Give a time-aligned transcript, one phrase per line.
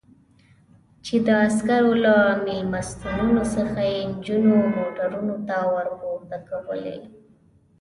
[1.05, 2.15] چې د عسکرو له
[2.45, 6.97] مېلمستونونو څخه یې نجونې موټرونو ته ور پورته کولې.